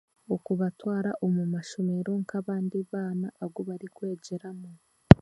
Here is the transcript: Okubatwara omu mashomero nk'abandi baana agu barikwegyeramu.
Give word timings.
Okubatwara 0.35 1.11
omu 1.25 1.43
mashomero 1.53 2.11
nk'abandi 2.21 2.77
baana 2.91 3.27
agu 3.43 3.61
barikwegyeramu. 3.67 4.69